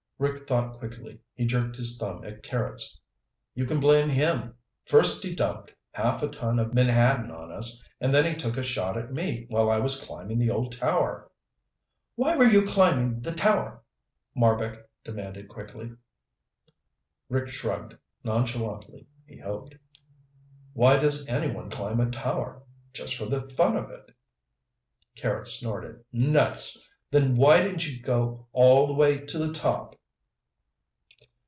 [0.21, 1.17] Rick thought quickly.
[1.33, 2.99] He jerked his thumb at Carrots.
[3.55, 4.53] "You can blame him.
[4.85, 8.61] First he dumped half a ton of menhaden on us and then he took a
[8.61, 11.31] shot at me while I was climbing the old tower."
[12.13, 13.81] "Why were you climbin' the tower?"
[14.35, 15.91] Marbek demanded quickly.
[17.27, 19.73] Rick shrugged, nonchalantly, he hoped.
[20.73, 22.61] "Why does anyone climb a tower?
[22.93, 24.11] Just for the fun of it."
[25.15, 26.03] Carrots snorted.
[26.13, 26.87] "Nuts!
[27.09, 29.95] Then why didn't you go all the way to the top?"